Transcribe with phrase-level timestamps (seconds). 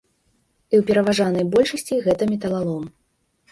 [0.73, 2.83] І ў пераважанай большасці гэта металалом.